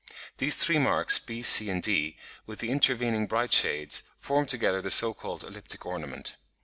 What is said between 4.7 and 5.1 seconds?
the